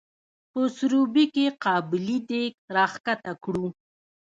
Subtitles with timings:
[0.51, 3.67] په سروبي کې قابلي دیګ راښکته کړو.